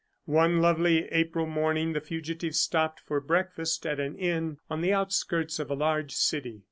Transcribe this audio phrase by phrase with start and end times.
[0.25, 5.59] One lovely April morning the fugitives stopped for breakfast at an inn on the outskirts
[5.59, 6.59] of a large city.